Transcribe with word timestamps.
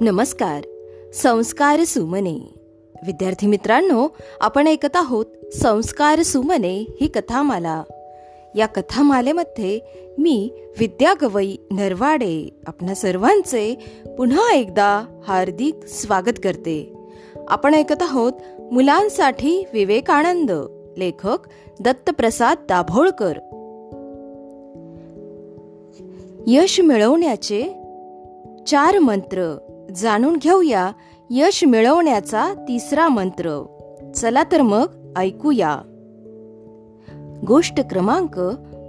नमस्कार. 0.00 0.64
संस्कार 1.14 1.84
सुमने. 1.84 2.54
विद्यार्थी 3.06 3.46
मित्रांनो 3.46 4.08
आपण 4.40 4.66
ऐकत 4.66 4.96
आहोत 4.96 5.26
संस्कार 5.54 6.22
सुमने 6.22 6.96
ही 7.00 7.06
कथामाला. 7.06 7.82
या 8.54 8.66
कथामालेमध्ये 8.66 9.80
मी 10.18 10.50
विद्या 10.78 11.14
गवई 11.22 11.56
नरवाडे 11.70 12.60
आपणा 12.66 12.94
सर्वांचे 12.94 13.74
पुन्हा 14.18 14.54
एकदा 14.54 15.20
हार्दिक 15.28 15.74
स्वागत 15.86 16.38
करते. 16.44 16.94
आपण 17.48 17.74
ऐकत 17.74 18.02
आहोत 18.02 18.32
मुलांसाठी 18.72 19.64
विवेकानंद 19.72 20.50
लेखक 20.98 21.38
दत्तप्रसाद 21.80 22.56
दाभोळकर. 22.68 23.32
यश 26.46 26.80
मिळवण्याचे 26.80 27.62
चार 28.66 28.98
मंत्र. 28.98 29.58
जाणून 29.96 30.36
घेऊया 30.36 30.92
यश 31.30 31.64
मिळवण्याचा 31.64 32.54
तिसरा 32.54 33.08
मंत्र. 33.08 33.64
चला 34.16 34.42
तर 34.52 34.62
मग 34.62 34.86
ऐकूया. 35.16 35.80
गोष्ट 37.46 37.80
क्रमांक 37.80 38.40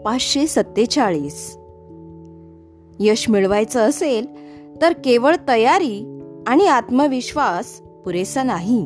पाचशे 0.05 0.47
सत्तेचाळीस. 0.47 1.57
यश 2.99 3.29
मिळवायचं 3.29 3.79
असेल 3.79 4.25
तर 4.81 4.93
केवळ 5.05 5.35
तयारी 5.47 6.21
आणि 6.47 6.67
आत्मविश्वास 6.67 7.65
पुरेसा 8.05 8.43
नाही. 8.43 8.85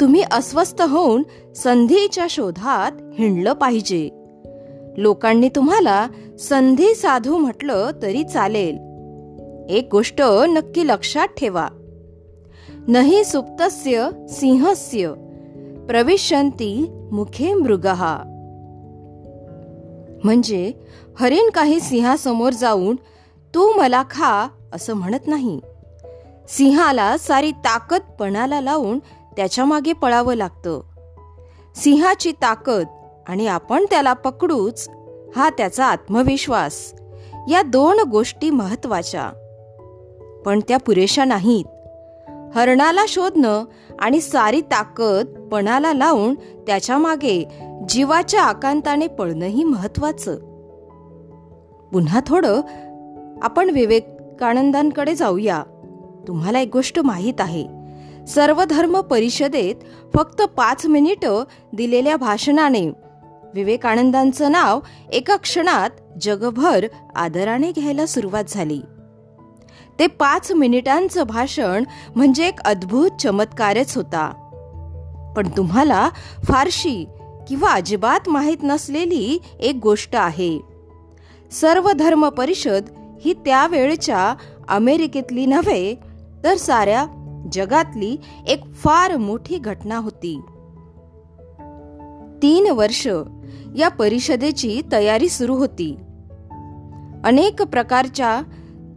तुम्ही 0.00 0.22
अस्वस्थ 0.32 0.82
होऊन 0.82 1.22
संधीच्या 1.56 2.26
शोधात 2.30 2.92
हिंडलं 3.18 3.52
पाहिजे. 3.52 4.10
लोकांनी 4.96 5.48
तुम्हाला 5.48 6.08
संधी 6.38 6.94
साधू 6.94 7.36
म्हटलं 7.36 7.90
तरी 8.02 8.24
चालेल. 8.24 8.91
एक 9.68 9.88
गोष्ट 9.90 10.22
नक्की 10.22 10.86
लक्षात 10.86 11.28
ठेवा. 11.28 11.68
नही 12.88 13.24
सुप्तस्य 13.24 14.08
सिंहस्य 14.28 15.12
प्रविशंती 15.88 16.86
मुखे 17.12 17.54
मृगहा 17.54 18.22
म्हणजे 20.24 20.72
हरिण 21.20 21.50
काही 21.50 21.80
सिंहासमोर 21.80 22.52
जाऊन 22.52 22.96
तू 23.54 23.78
मला 23.78 24.02
खा 24.10 24.48
असं 24.72 24.94
म्हणत 24.94 25.26
नाही. 25.26 25.60
सिंहाला 26.48 27.18
सारी 27.18 27.50
ताकद 27.50 28.00
पणाला 28.20 28.60
लावून 28.60 28.98
त्याच्यामागे 29.36 29.92
पळावं 29.92 30.34
लागतं. 30.34 30.80
सिंहाची 31.76 32.32
ताकद 32.32 32.84
आणि 33.28 33.46
आपण 33.46 33.84
त्याला 33.90 34.12
पकडूच 34.12 34.88
हा 35.36 35.50
त्याचा 35.50 35.86
आत्मविश्वास 35.86 36.94
या 37.50 37.62
दोन 37.62 37.98
गोष्टी 38.10 38.50
महत्त्वाच्या 38.50 39.41
पण 40.44 40.60
त्या 40.68 40.78
पुरेशा 40.78 41.24
नाहीत. 41.24 41.64
हरणाला 42.54 43.04
शोधणं 43.08 43.64
आणि 43.98 44.20
सारी 44.20 44.60
ताकद 44.60 45.48
पणाला 45.52 45.92
लावून 45.92 46.34
त्याच्यामागे 46.66 47.48
जीवाच्या 47.88 48.42
आकांताने 48.42 49.06
पळणंही 49.06 49.64
महत्वाचं 49.64 50.34
पुन्हा 51.92 52.20
थोडं 52.26 52.60
आपण 53.42 53.70
विवेकानंदांकडे 53.70 55.14
जाऊया. 55.14 55.62
तुम्हाला 56.28 56.60
एक 56.60 56.70
गोष्ट 56.72 56.98
माहीत 56.98 57.40
आहे. 57.40 57.66
सर्वधर्म 58.26 59.00
परिषदेत 59.00 59.74
फक्त 60.14 60.42
पाच 60.42 60.86
मिनिटं 60.86 61.44
दिलेल्या 61.72 62.16
भाषणाने 62.16 62.90
विवेकानंदांचं 63.54 64.52
नाव 64.52 64.80
एका 65.12 65.36
क्षणात 65.36 65.90
जगभर 66.20 66.86
आदराने 67.16 67.72
घ्यायला 67.72 68.06
सुरुवात 68.06 68.44
झाली. 68.48 68.80
ते 69.98 70.06
पाच 70.06 70.52
मिनिटांचं 70.52 71.22
भाषण 71.22 71.84
म्हणजे 72.16 72.46
एक 72.46 72.60
अद्भुत 72.60 73.10
चमत्कारच 73.10 73.96
होता. 73.96 74.38
पण 75.36 75.48
तुम्हाला 75.56 76.08
फारशी 76.44 77.06
किंवा 77.48 77.70
अजिबात 77.70 78.28
माहीत 78.28 78.56
नसलेली 78.62 79.38
एक 79.60 79.78
गोष्ट 79.82 80.16
आहे. 80.16 80.60
सर्व 81.52 81.92
धर्म 81.92 82.28
परिषद 82.28 82.82
ही 83.24 83.32
त्यावेळच्या 83.32 84.34
अमेरिकेतली 84.68 85.46
नव्हे 85.46 85.98
तर 86.44 86.56
साऱ्या 86.56 87.06
जगातली 87.52 88.16
एक 88.46 88.72
फार 88.72 89.16
मोठी 89.16 89.58
घटना 89.58 89.96
होती. 89.96 90.40
तीन 92.42 92.70
वर्ष 92.70 93.08
या 93.76 93.88
परिषदेची 93.88 94.82
तयारी 94.92 95.28
सुरू 95.28 95.54
होती. 95.54 95.96
अनेक 97.24 97.62
प्रकारच्या 97.62 98.42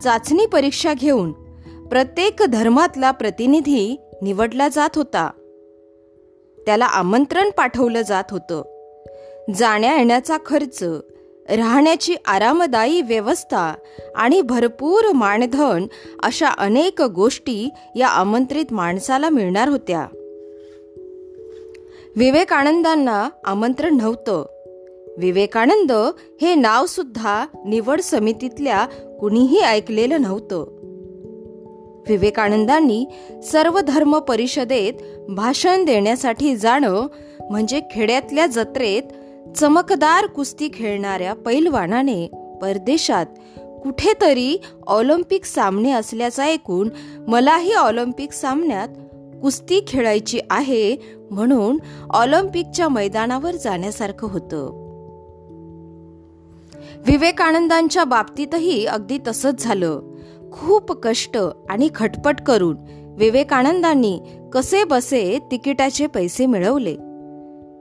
चाचणी 0.06 0.46
परीक्षा 0.46 0.94
घेऊन 0.94 1.32
प्रत्येक 1.88 2.44
धर्मातला 2.50 3.12
प्रतिनिधी 3.12 4.02
निवडला 4.22 4.68
जात 4.68 4.90
होता. 4.96 5.30
त्याला 6.66 6.86
आमंत्रण 6.86 7.50
पाठवलं 7.50 8.02
जात 8.02 8.24
होतं. 8.32 8.62
जाण्या 9.56 9.98
येण्याचा 9.98 10.38
खर्च 10.46 10.84
राहण्याची 11.50 12.16
आरामदायी 12.26 13.02
व्यवस्था 13.02 13.74
आणि 14.16 14.42
भरपूर 14.42 15.12
मानधन 15.12 15.88
अशा 16.24 16.50
अनेक 16.50 17.02
गोष्टी 17.02 17.70
या 17.96 18.08
आमंत्रित 18.08 18.74
माणसाला 18.74 19.30
मिळणार 19.30 19.68
होत्या. 19.68 20.08
विवेकानंदांना 22.16 23.30
आमंत्रण 23.46 23.98
नव्हतं. 23.98 24.46
विवेकानंद 25.18 25.92
हे 26.42 26.56
नाव 26.56 26.86
सुद्धा 26.86 27.46
निवड 27.66 28.02
समितीतल्या 28.02 28.88
कुणीही 29.20 29.60
ऐकलेलं 29.60 30.22
नव्हतं. 30.22 30.66
विवेकानंदांनी 32.08 33.06
सर्व 33.44 33.80
धर्म 33.80 34.20
परिषदेत 34.20 34.94
भाषण 35.30 35.86
देण्यासाठी 35.86 36.56
जाणं 36.56 37.08
म्हणजे 37.50 37.82
खेड्यातल्या 37.92 38.46
जत्रेत 38.46 39.04
चमकदार 39.58 40.26
कुस्ती 40.26 40.70
खेळणाऱ्या 40.74 41.34
पैलवानाने 41.34 42.28
परदेशात 42.62 43.26
कुठेतरी 43.84 44.62
ऑलिम्पिक 44.88 45.46
सामने 45.46 45.92
असल्याचं 45.92 46.44
ऐकून 46.44 46.90
मलाही 47.28 47.74
ऑलिम्पिक 47.74 48.32
सामन्यात 48.32 48.88
कुस्ती 49.42 49.82
खेळायची 49.88 50.40
आहे 50.50 50.96
म्हणून 51.32 51.78
ऑलिम्पिकच्या 52.10 52.90
मैदानावर 52.90 53.56
जाण्यासारखं 53.56 54.28
होतं. 54.28 54.85
विवेकानंदांच्या 57.08 58.04
बाबतीतही 58.04 58.86
अगदी 58.86 59.18
तसंच 59.28 59.64
झालं. 59.64 60.02
खूप 60.52 60.92
कष्ट 60.92 61.38
आणि 61.70 61.90
खटपट 61.96 62.42
करून 62.42 62.78
विवेकानंदांनी 63.18 64.20
कसे 64.54 64.84
बसे 64.84 65.40
तिकिटाचे 65.52 66.08
पैसे 66.08 66.46
मिळवले. 66.46 66.96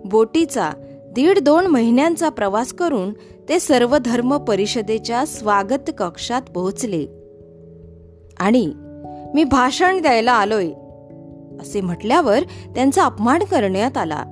बोटीचा 0.04 0.70
दीड 1.14 1.38
दोन 1.38 1.66
महिन्यांचा 1.66 2.28
प्रवास 2.28 2.72
करून 2.72 3.12
ते 3.48 3.60
सर्व 3.60 3.98
धर्म 4.04 4.36
परिषदेच्या 4.36 5.26
स्वागत 5.26 5.90
कक्षात 5.98 6.42
पोहोचले. 6.42 7.06
आणि 8.40 8.72
मी 9.34 9.44
भाषण 9.44 10.02
द्यायला 10.02 10.32
आलोय 10.32 10.68
असे 11.60 11.80
म्हटल्यावर 11.80 12.38
त्यांचा 12.74 13.04
अपमान 13.04 13.40
करण्यात 13.40 13.96
आला. 13.96 14.22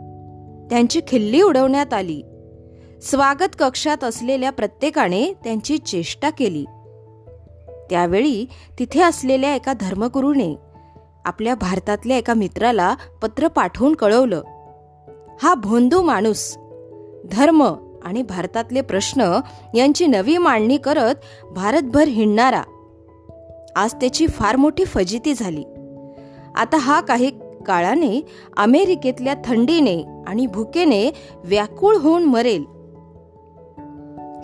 त्यांची 0.70 1.00
खिल्ली 1.08 1.42
उडवण्यात 1.42 1.94
आली. 1.94 2.22
स्वागत 3.02 3.48
कक्षात 3.58 4.04
असलेल्या 4.04 4.52
प्रत्येकाने 4.52 5.32
त्यांची 5.44 5.78
चेष्टा 5.78 6.30
केली. 6.30 6.64
त्यावेळी 7.90 8.46
तिथे 8.78 9.02
असलेल्या 9.02 9.54
एका 9.54 9.72
धर्मगुरूने 9.72 10.56
आपल्या 11.24 11.54
भारतातल्या 11.54 12.16
एका 12.16 12.34
मित्राला 12.34 12.94
पत्र 13.22 13.48
पाठवून 13.48 13.94
कळवलं. 13.94 14.42
हा 15.42 15.54
भोंदू 15.54 16.02
माणूस 16.02 16.56
धर्म 17.32 17.74
आणि 18.02 18.22
भारतातले 18.22 18.80
प्रश्न 18.80 19.40
यांची 19.74 20.06
नवी 20.06 20.36
मांडणी 20.36 20.76
करत 20.76 21.14
भारतभर 21.52 22.08
हिंडणारा. 22.08 22.62
आज 23.76 23.94
त्याची 23.94 24.26
फार 24.26 24.56
मोठी 24.56 24.84
फजिती 24.84 25.34
झाली. 25.34 25.64
आता 26.54 26.76
हा 26.76 27.00
काही 27.00 27.30
काळाने 27.66 28.26
अमेरिकेतल्या 28.56 29.34
थंडीने 29.44 30.02
आणि 30.26 30.46
भुकेने 30.46 31.10
व्याकुळ 31.44 31.96
होऊन 31.96 32.24
मरेल. 32.24 32.81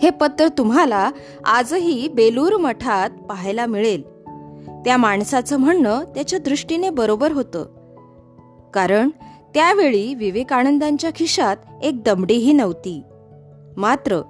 हे 0.01 0.09
पत्र 0.09 0.47
तुम्हाला 0.47 1.11
आजही 1.45 2.07
बेलूर 2.07 2.57
मठात 2.57 3.09
पाहायला 3.09 3.65
मिळेल. 3.65 4.03
त्या 4.85 4.97
माणसाचं 4.97 5.57
म्हणणं 5.57 6.03
त्याच्या 6.03 6.39
दृष्टीने 6.39 6.89
बरोबर 6.89 7.31
होतं. 7.31 7.65
कारण 8.73 9.09
त्यावेळी 9.53 10.13
विवेकानंदांच्या 10.13 11.09
खिशात 11.15 11.57
एक 11.83 12.03
दमडीही 12.03 12.53
नव्हती. 12.53 13.03
मात्र 13.77 14.21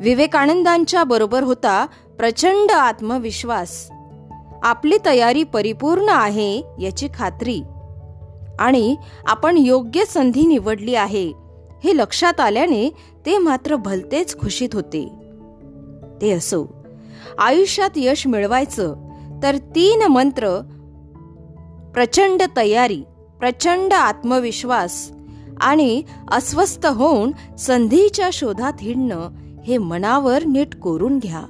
विवेकानंदांच्या 0.00 1.04
बरोबर 1.04 1.42
होता 1.42 1.86
प्रचंड 2.18 2.70
आत्मविश्वास. 2.70 3.90
आपली 4.62 4.96
तयारी 5.06 5.44
परिपूर्ण 5.44 6.08
आहे 6.08 6.62
याची 6.80 7.08
खात्री. 7.14 7.60
आणि 8.58 8.96
आपण 9.26 9.58
योग्य 9.58 10.04
संधी 10.04 10.46
निवडली 10.46 10.94
आहे. 10.94 11.41
हे 11.84 11.96
लक्षात 11.96 12.40
आल्याने 12.40 12.90
ते 13.26 13.38
मात्र 13.38 13.76
भलतेच 13.76 14.38
खुशीत 14.38 14.68
होते. 14.72 15.08
ते 16.20 16.30
असो 16.30 16.66
आयुष्यात 17.38 17.90
यश 17.96 18.26
मिळवायचं 18.26 18.94
तर 19.42 19.56
तीन 19.56 20.02
मंत्र 20.02 20.60
प्रचंड 21.94 22.42
तयारी 22.56 23.02
प्रचंड 23.38 23.92
आत्मविश्वास 23.92 25.12
आणि 25.60 26.02
अस्वस्थ 26.30 26.86
होऊन 26.86 27.56
संधीच्या 27.58 28.30
शोधात 28.32 28.72
हिंडणं 28.80 29.30
हे 29.64 29.78
मनावर 29.78 30.44
नीट 30.44 30.74
कोरून 30.74 31.18
घ्या. 31.18 31.42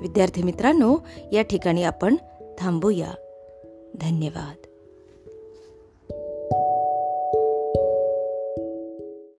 विद्यार्थी 0.00 0.42
मित्रांनो 0.42 0.96
या 1.32 1.42
ठिकाणी 1.42 1.82
आपण 1.82 2.16
थांबूया. 2.58 3.10
धन्यवाद. 4.00 4.69